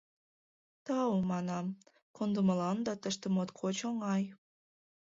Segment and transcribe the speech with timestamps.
[0.85, 1.67] —Тау,— манам,—
[2.17, 4.23] кондымыланда, тыште моткоч оҥай.